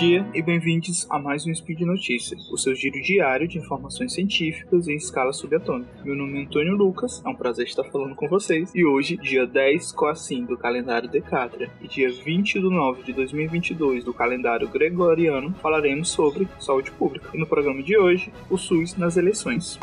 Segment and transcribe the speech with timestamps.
[0.00, 4.88] dia e bem-vindos a mais um Speed Notícia, o seu giro diário de informações científicas
[4.88, 5.90] em escala subatômica.
[6.02, 9.46] Meu nome é Antônio Lucas, é um prazer estar falando com vocês, e hoje, dia
[9.46, 15.54] 10 Coacim do calendário Decátria e dia 20 de nove de 2022 do calendário Gregoriano,
[15.60, 17.28] falaremos sobre saúde pública.
[17.34, 19.78] E no programa de hoje, o SUS nas eleições.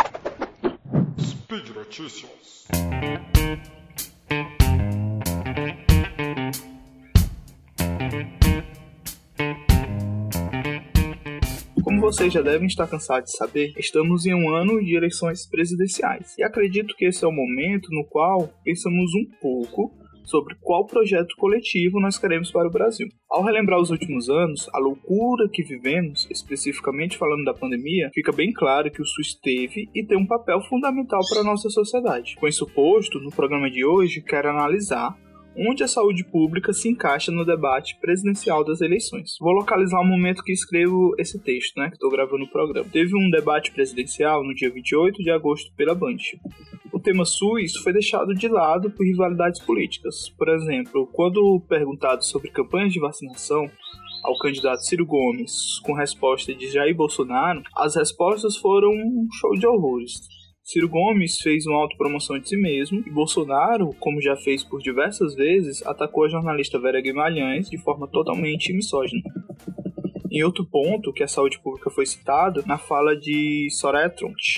[1.19, 2.65] Speed Notícias.
[12.07, 16.37] Vocês já devem estar cansados de saber, estamos em um ano de eleições presidenciais.
[16.37, 19.93] E acredito que esse é o momento no qual pensamos um pouco
[20.23, 23.09] sobre qual projeto coletivo nós queremos para o Brasil.
[23.29, 28.53] Ao relembrar os últimos anos, a loucura que vivemos, especificamente falando da pandemia, fica bem
[28.53, 32.37] claro que o SUS teve e tem um papel fundamental para a nossa sociedade.
[32.39, 35.13] Com isso posto, no programa de hoje quero analisar
[35.57, 39.35] onde a saúde pública se encaixa no debate presidencial das eleições.
[39.39, 42.87] Vou localizar o momento que escrevo esse texto, né, que estou gravando o programa.
[42.91, 46.17] Teve um debate presidencial no dia 28 de agosto pela Band.
[46.93, 50.29] O tema SUS foi deixado de lado por rivalidades políticas.
[50.37, 53.69] Por exemplo, quando perguntado sobre campanhas de vacinação,
[54.23, 59.65] ao candidato Ciro Gomes com resposta de Jair Bolsonaro, as respostas foram um show de
[59.65, 60.36] horrores.
[60.69, 65.33] Ciro Gomes fez uma autopromoção de si mesmo e Bolsonaro, como já fez por diversas
[65.33, 69.23] vezes, atacou a jornalista Vera Guimarães de forma totalmente misógina.
[70.31, 74.13] Em outro ponto, que a saúde pública foi citado, na fala de Soraya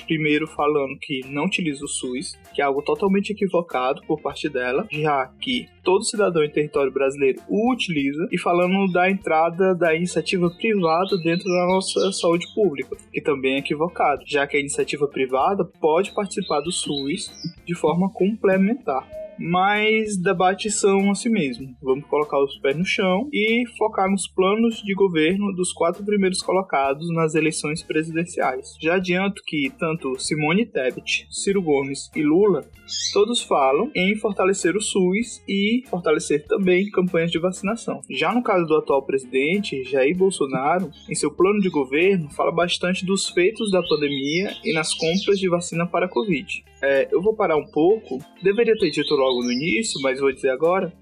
[0.06, 4.88] primeiro falando que não utiliza o SUS, que é algo totalmente equivocado por parte dela,
[4.92, 10.50] já que todo cidadão em território brasileiro o utiliza, e falando da entrada da iniciativa
[10.50, 15.66] privada dentro da nossa saúde pública, que também é equivocado, já que a iniciativa privada
[15.66, 17.32] pode participar do SUS
[17.66, 21.76] de forma complementar mas debates são assim mesmo.
[21.82, 26.42] Vamos colocar os pés no chão e focar nos planos de governo dos quatro primeiros
[26.42, 28.76] colocados nas eleições presidenciais.
[28.82, 32.66] Já adianto que tanto Simone Tebet, Ciro Gomes e Lula
[33.14, 38.02] todos falam em fortalecer o SUS e fortalecer também campanhas de vacinação.
[38.10, 43.06] Já no caso do atual presidente, Jair Bolsonaro, em seu plano de governo, fala bastante
[43.06, 46.64] dos feitos da pandemia e nas compras de vacina para a Covid.
[46.82, 50.50] É, eu vou parar um pouco, deveria ter dito logo no início, mas vou dizer
[50.50, 50.94] agora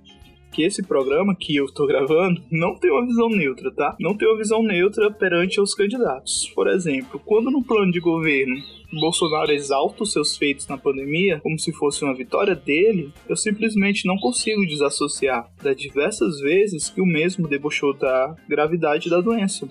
[0.52, 3.96] que esse programa que eu estou gravando não tem uma visão neutra, tá?
[4.00, 6.52] Não tem uma visão neutra perante os candidatos.
[6.56, 8.56] Por exemplo, quando no plano de governo
[9.00, 14.08] Bolsonaro exalta os seus feitos na pandemia como se fosse uma vitória dele, eu simplesmente
[14.08, 19.70] não consigo desassociar das diversas vezes que o mesmo debochou da gravidade da doença.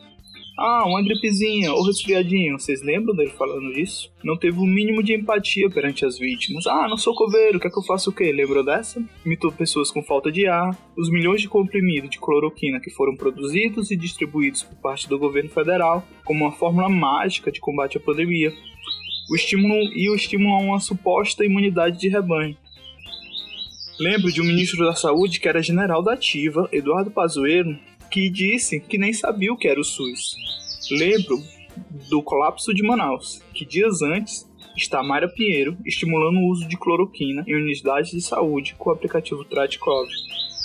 [0.59, 2.59] Ah, uma gripezinha ou resfriadinho.
[2.59, 4.11] Vocês lembram dele falando disso?
[4.25, 6.67] Não teve o um mínimo de empatia perante as vítimas.
[6.67, 8.33] Ah, não sou coveiro, quer que eu faça o quê?
[8.33, 9.05] Lembram dessa?
[9.25, 13.91] Imitou pessoas com falta de ar, os milhões de comprimidos de cloroquina que foram produzidos
[13.91, 18.51] e distribuídos por parte do governo federal como uma fórmula mágica de combate à pandemia.
[19.31, 22.57] O estímulo e o estímulo a uma suposta imunidade de rebanho.
[24.01, 27.79] Lembro de um ministro da Saúde que era general da ativa, Eduardo Pazuello,
[28.17, 30.35] que disse que nem sabia o que era o SUS.
[30.91, 31.39] Lembro
[32.09, 37.45] do colapso de Manaus, que dias antes está Mayra Pinheiro estimulando o uso de cloroquina
[37.47, 40.09] em unidades de saúde com o aplicativo Tradcov.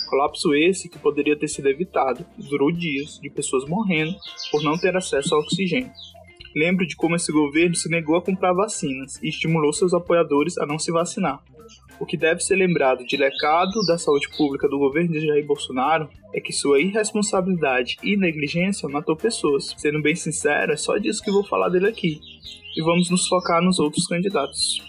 [0.08, 2.24] Colapso esse que poderia ter sido evitado.
[2.38, 4.16] Durou dias de pessoas morrendo
[4.50, 5.92] por não ter acesso ao oxigênio.
[6.56, 10.64] Lembro de como esse governo se negou a comprar vacinas e estimulou seus apoiadores a
[10.64, 11.44] não se vacinar.
[12.02, 16.10] O que deve ser lembrado de lecado da saúde pública do governo de Jair Bolsonaro
[16.34, 19.72] é que sua irresponsabilidade e negligência matou pessoas.
[19.78, 22.20] Sendo bem sincero, é só disso que vou falar dele aqui.
[22.76, 24.82] E vamos nos focar nos outros candidatos.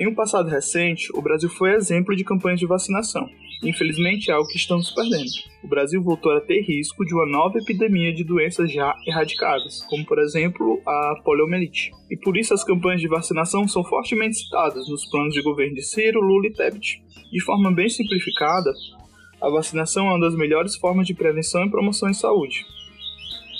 [0.00, 3.28] Em um passado recente, o Brasil foi exemplo de campanhas de vacinação.
[3.62, 5.28] Infelizmente é algo que estamos perdendo.
[5.62, 10.02] O Brasil voltou a ter risco de uma nova epidemia de doenças já erradicadas, como
[10.06, 11.90] por exemplo a poliomielite.
[12.10, 15.82] E por isso as campanhas de vacinação são fortemente citadas nos planos de governo de
[15.82, 17.02] Ciro, Lula e Tebet.
[17.30, 18.72] De forma bem simplificada,
[19.38, 22.64] a vacinação é uma das melhores formas de prevenção e promoção em saúde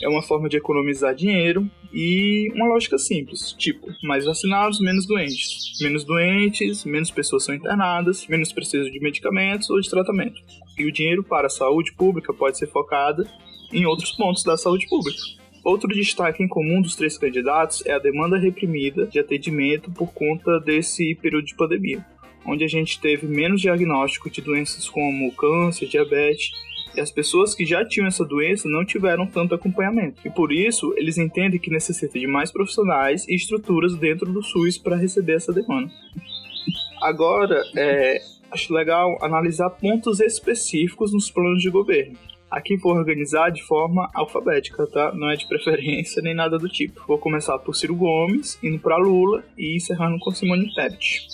[0.02, 5.78] é uma forma de economizar dinheiro e uma lógica simples, tipo, mais vacinados, menos doentes.
[5.80, 10.40] Menos doentes, menos pessoas são internadas, menos precisam de medicamentos ou de tratamento.
[10.78, 13.26] E o dinheiro para a saúde pública pode ser focado
[13.72, 15.20] em outros pontos da saúde pública.
[15.64, 20.58] Outro destaque em comum dos três candidatos é a demanda reprimida de atendimento por conta
[20.58, 22.04] desse período de pandemia,
[22.46, 26.50] onde a gente teve menos diagnóstico de doenças como câncer, diabetes
[26.94, 30.20] e as pessoas que já tinham essa doença não tiveram tanto acompanhamento.
[30.24, 34.78] E por isso, eles entendem que necessita de mais profissionais e estruturas dentro do SUS
[34.78, 35.90] para receber essa demanda.
[37.02, 38.20] Agora, é,
[38.50, 42.16] acho legal analisar pontos específicos nos planos de governo.
[42.50, 45.12] Aqui vou organizar de forma alfabética, tá?
[45.14, 47.04] Não é de preferência nem nada do tipo.
[47.06, 51.28] Vou começar por Ciro Gomes, indo para Lula e encerrando com Simone Tebet.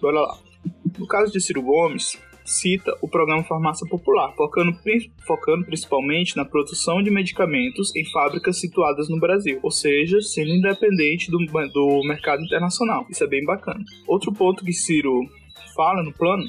[0.00, 0.38] Bora lá.
[0.96, 2.16] No caso de Ciro Gomes,
[2.50, 4.76] cita o programa Farmácia Popular, focando,
[5.26, 11.30] focando principalmente na produção de medicamentos em fábricas situadas no Brasil, ou seja, sendo independente
[11.30, 13.06] do, do mercado internacional.
[13.08, 13.84] Isso é bem bacana.
[14.06, 15.20] Outro ponto que Ciro
[15.74, 16.44] fala no plano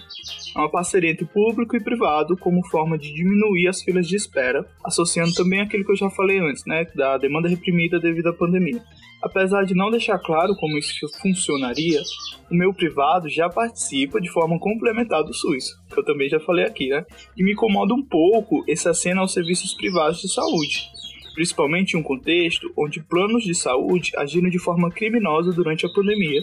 [0.55, 4.65] é uma parceria entre público e privado como forma de diminuir as filas de espera,
[4.83, 8.83] associando também aquilo que eu já falei antes, né, da demanda reprimida devido à pandemia.
[9.21, 12.01] Apesar de não deixar claro como isso funcionaria,
[12.49, 16.65] o meu privado já participa de forma complementar do SUS, que eu também já falei
[16.65, 17.05] aqui, né?
[17.37, 20.89] E me incomoda um pouco esse aceno aos serviços privados de saúde,
[21.35, 26.41] principalmente em um contexto onde planos de saúde agiram de forma criminosa durante a pandemia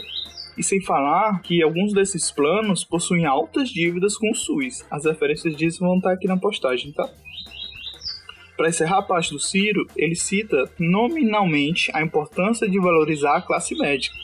[0.57, 4.85] e sem falar que alguns desses planos possuem altas dívidas com o SUS.
[4.91, 7.09] As referências disso vão estar aqui na postagem, tá?
[8.59, 13.79] Para encerrar a parte do Ciro, ele cita nominalmente a importância de valorizar a classe
[13.79, 14.17] médica,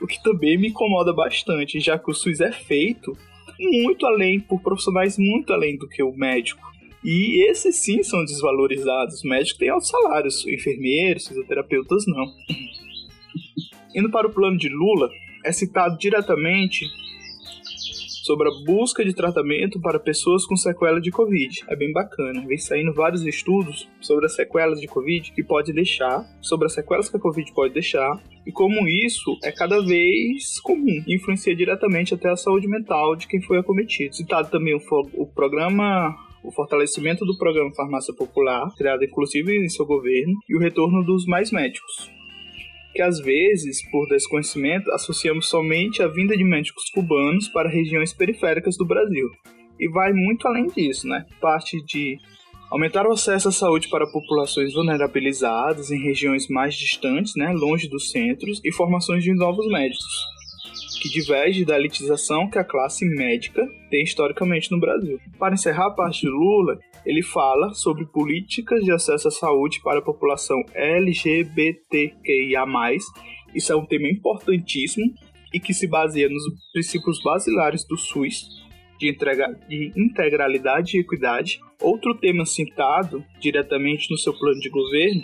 [0.00, 3.18] o que também me incomoda bastante, já que o SUS é feito
[3.58, 6.62] muito além, por profissionais muito além do que o médico.
[7.04, 9.16] E esses sim são desvalorizados.
[9.16, 12.24] Os médicos têm altos salários, enfermeiros, fisioterapeutas não.
[13.94, 15.10] Indo para o plano de Lula,
[15.44, 16.86] é citado diretamente
[18.30, 21.64] sobre a busca de tratamento para pessoas com sequela de Covid.
[21.68, 22.46] É bem bacana.
[22.46, 27.10] Vem saindo vários estudos sobre as sequelas de Covid que pode deixar, sobre as sequelas
[27.10, 32.30] que a Covid pode deixar e como isso é cada vez comum, influencia diretamente até
[32.30, 34.14] a saúde mental de quem foi acometido.
[34.14, 34.80] Citado também o,
[35.14, 40.60] o programa o fortalecimento do programa Farmácia Popular, criado inclusive em seu governo, e o
[40.60, 42.08] retorno dos mais médicos
[42.94, 48.76] que às vezes, por desconhecimento, associamos somente a vinda de médicos cubanos para regiões periféricas
[48.76, 49.30] do Brasil.
[49.78, 51.24] E vai muito além disso, né?
[51.40, 52.18] Parte de
[52.70, 58.10] aumentar o acesso à saúde para populações vulnerabilizadas em regiões mais distantes, né, longe dos
[58.10, 60.04] centros, e formações de novos médicos
[61.00, 65.18] que diverge da elitização que a classe médica tem historicamente no Brasil.
[65.38, 70.00] Para encerrar a parte do Lula, ele fala sobre políticas de acesso à saúde para
[70.00, 72.66] a população LGBTQIA+.
[73.54, 75.14] Isso é um tema importantíssimo
[75.52, 76.42] e que se baseia nos
[76.72, 78.48] princípios basilares do SUS,
[78.98, 79.16] de,
[79.96, 81.60] integralidade e equidade.
[81.80, 85.22] Outro tema citado diretamente no seu plano de governo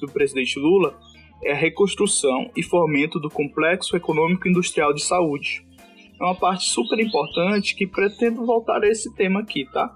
[0.00, 0.96] do presidente Lula
[1.42, 5.64] é a reconstrução e fomento do complexo econômico industrial de saúde.
[6.20, 9.94] É uma parte super importante que pretendo voltar a esse tema aqui, tá?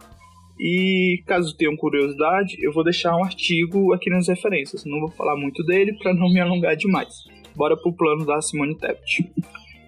[0.58, 4.84] E caso tenham curiosidade, eu vou deixar um artigo aqui nas referências.
[4.84, 7.24] Não vou falar muito dele para não me alongar demais.
[7.54, 9.30] Bora pro plano da Simone Tebet.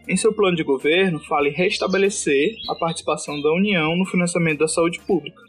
[0.09, 4.69] Em seu plano de governo, fala em restabelecer a participação da União no financiamento da
[4.69, 5.43] saúde pública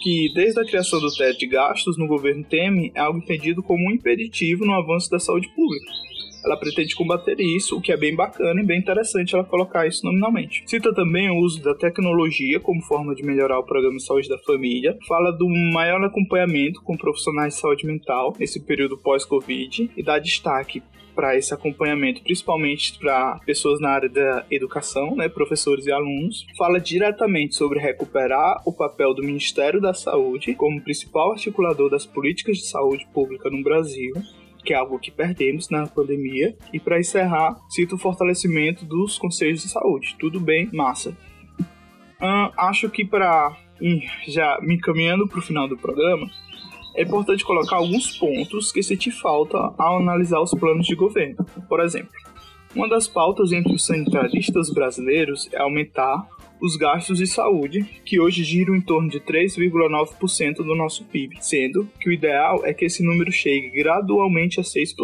[0.00, 3.86] que, desde a criação do teto de gastos no governo Temer, é algo entendido como
[3.86, 5.92] um impeditivo no avanço da saúde pública.
[6.44, 10.04] Ela pretende combater isso, o que é bem bacana e bem interessante ela colocar isso
[10.04, 10.62] nominalmente.
[10.66, 14.38] Cita também o uso da tecnologia como forma de melhorar o programa de saúde da
[14.38, 14.96] família.
[15.06, 20.82] Fala do maior acompanhamento com profissionais de saúde mental nesse período pós-Covid e dá destaque
[21.14, 26.80] para esse acompanhamento, principalmente para pessoas na área da educação, né, professores e alunos, fala
[26.80, 32.66] diretamente sobre recuperar o papel do Ministério da Saúde como principal articulador das políticas de
[32.66, 34.14] saúde pública no Brasil,
[34.70, 36.56] que é algo que perdemos na pandemia.
[36.72, 40.14] E para encerrar, cito o fortalecimento dos conselhos de saúde.
[40.16, 41.12] Tudo bem, massa.
[42.56, 43.56] Acho que para
[44.28, 46.30] já me encaminhando para o final do programa,
[46.94, 51.44] é importante colocar alguns pontos que senti falta ao analisar os planos de governo.
[51.68, 52.12] Por exemplo,
[52.72, 56.28] uma das pautas entre os sanitaristas brasileiros é aumentar
[56.60, 61.88] os gastos de saúde, que hoje giram em torno de 3,9% do nosso PIB, sendo
[61.98, 64.94] que o ideal é que esse número chegue gradualmente a 6%.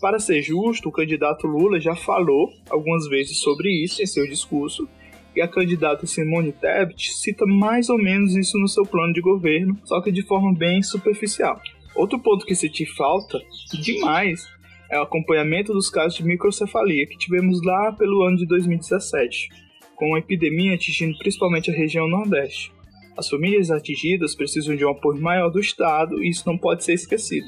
[0.00, 4.88] Para ser justo, o candidato Lula já falou algumas vezes sobre isso em seu discurso
[5.34, 9.76] e a candidata Simone Tebet cita mais ou menos isso no seu plano de governo,
[9.84, 11.60] só que de forma bem superficial.
[11.96, 13.40] Outro ponto que senti falta
[13.82, 14.46] demais
[14.90, 19.48] é o acompanhamento dos casos de microcefalia que tivemos lá pelo ano de 2017,
[19.96, 22.72] com a epidemia atingindo principalmente a região Nordeste.
[23.16, 26.94] As famílias atingidas precisam de um apoio maior do Estado e isso não pode ser
[26.94, 27.46] esquecido.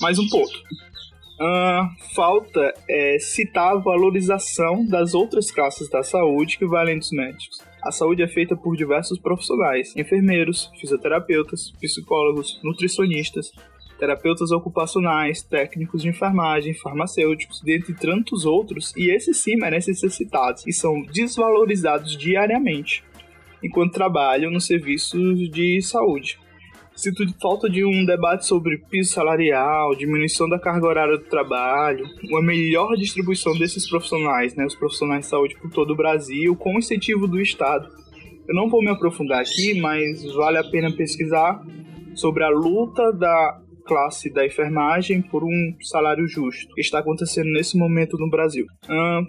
[0.00, 0.58] Mais um ponto.
[1.40, 7.58] Uh, falta é, citar a valorização das outras classes da saúde que valem dos médicos.
[7.82, 13.52] A saúde é feita por diversos profissionais: enfermeiros, fisioterapeutas, psicólogos, nutricionistas,
[14.00, 20.66] terapeutas ocupacionais, técnicos de enfermagem, farmacêuticos, dentre tantos outros, e esses sim merecem ser citados
[20.66, 23.04] e são desvalorizados diariamente.
[23.62, 26.38] enquanto trabalham nos serviços de saúde.
[26.94, 32.42] Sinto falta de um debate sobre piso salarial, diminuição da carga horária do trabalho, uma
[32.42, 37.26] melhor distribuição desses profissionais, né, os profissionais de saúde por todo o Brasil, com incentivo
[37.26, 37.88] do Estado.
[38.48, 41.62] Eu não vou me aprofundar aqui, mas vale a pena pesquisar
[42.14, 47.76] sobre a luta da classe da enfermagem por um salário justo, que está acontecendo nesse
[47.76, 48.66] momento no Brasil.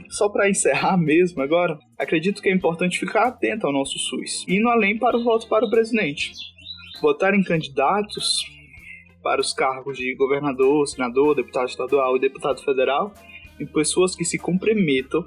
[0.09, 4.69] só para encerrar mesmo agora, acredito que é importante ficar atento ao nosso SUS, indo
[4.69, 6.31] além para o voto para o presidente
[7.01, 8.45] votarem candidatos
[9.23, 13.13] para os cargos de governador, senador, deputado estadual e deputado federal
[13.59, 15.23] em pessoas que se comprometam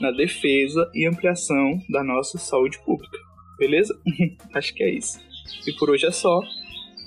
[0.00, 3.18] na defesa e ampliação da nossa saúde pública.
[3.58, 3.98] Beleza?
[4.52, 5.18] Acho que é isso.
[5.66, 6.40] E por hoje é só.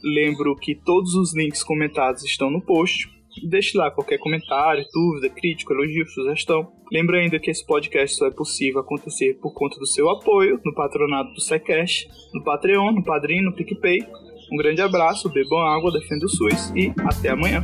[0.04, 3.10] Lembro que todos os links comentados estão no post.
[3.44, 6.72] Deixe lá qualquer comentário, dúvida, crítica, elogio, sugestão.
[6.92, 10.74] Lembro ainda que esse podcast só é possível acontecer por conta do seu apoio no
[10.74, 14.00] patronato do Secash, no Patreon, no Padrim, no PicPay.
[14.52, 17.64] Um grande abraço, bebam água, defenda o SUS e até amanhã.